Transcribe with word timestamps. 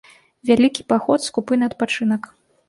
Вялікі 0.49 0.85
паход 0.93 1.27
скупы 1.27 1.53
на 1.65 1.69
адпачынак. 1.73 2.21